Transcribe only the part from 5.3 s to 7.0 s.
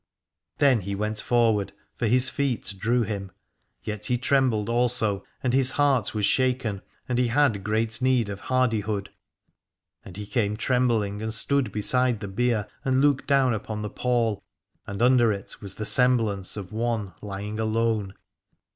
and his heart was shaken,